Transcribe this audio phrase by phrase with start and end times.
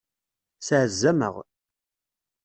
[0.67, 1.35] Sɛezzameɣ.